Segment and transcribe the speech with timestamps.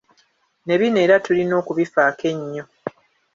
[0.65, 2.63] Ne bino era tulina okubifaako ennyo.